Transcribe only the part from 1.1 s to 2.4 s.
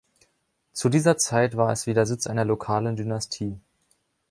Zeit war es wieder Sitz